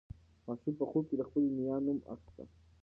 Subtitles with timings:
[0.45, 2.49] ماشوم په خوب کې د خپلې نیا نوم اخیستی و.